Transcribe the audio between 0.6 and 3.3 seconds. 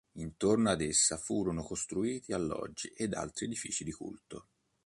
ad essa furono costruiti alloggi ed